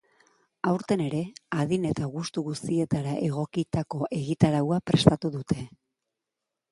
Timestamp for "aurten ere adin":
0.69-1.83